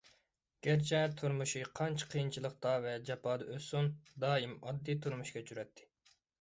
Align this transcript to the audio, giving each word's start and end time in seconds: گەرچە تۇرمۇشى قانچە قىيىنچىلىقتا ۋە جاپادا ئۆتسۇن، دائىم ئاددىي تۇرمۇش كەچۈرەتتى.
گەرچە 0.67 1.01
تۇرمۇشى 1.19 1.61
قانچە 1.81 2.09
قىيىنچىلىقتا 2.15 2.73
ۋە 2.87 2.95
جاپادا 3.11 3.49
ئۆتسۇن، 3.53 3.93
دائىم 4.27 4.59
ئاددىي 4.59 5.01
تۇرمۇش 5.07 5.37
كەچۈرەتتى. 5.41 5.91